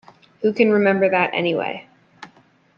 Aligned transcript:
Who 0.41 0.51
can 0.51 0.71
remember 0.71 1.07
that 1.11 1.29
anyway? 1.35 1.85